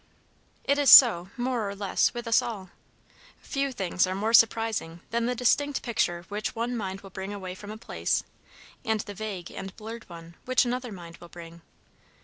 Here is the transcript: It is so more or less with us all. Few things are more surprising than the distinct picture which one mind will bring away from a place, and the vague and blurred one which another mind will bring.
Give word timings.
It 0.63 0.79
is 0.79 0.89
so 0.89 1.29
more 1.37 1.69
or 1.69 1.75
less 1.75 2.11
with 2.11 2.27
us 2.27 2.41
all. 2.41 2.71
Few 3.39 3.71
things 3.71 4.07
are 4.07 4.15
more 4.15 4.33
surprising 4.33 5.01
than 5.11 5.27
the 5.27 5.35
distinct 5.35 5.83
picture 5.83 6.25
which 6.27 6.55
one 6.55 6.75
mind 6.75 7.01
will 7.01 7.11
bring 7.11 7.31
away 7.35 7.53
from 7.53 7.69
a 7.69 7.77
place, 7.77 8.23
and 8.83 9.01
the 9.01 9.13
vague 9.13 9.51
and 9.51 9.75
blurred 9.75 10.09
one 10.09 10.33
which 10.45 10.65
another 10.65 10.91
mind 10.91 11.17
will 11.17 11.29
bring. 11.29 11.61